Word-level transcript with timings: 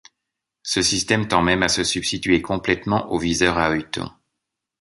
Ce 0.63 0.81
système 0.81 1.27
tend 1.27 1.43
même 1.43 1.61
à 1.61 1.69
se 1.69 1.83
substituer 1.83 2.41
complètement 2.41 3.11
au 3.11 3.19
viseur 3.19 3.59
à 3.59 3.69
œilleton. 3.69 4.09